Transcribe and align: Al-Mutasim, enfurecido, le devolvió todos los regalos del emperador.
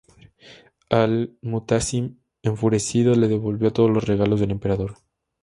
Al-Mutasim, 0.89 2.17
enfurecido, 2.41 3.13
le 3.13 3.27
devolvió 3.27 3.71
todos 3.71 3.91
los 3.91 4.03
regalos 4.05 4.39
del 4.39 4.49
emperador. 4.49 4.95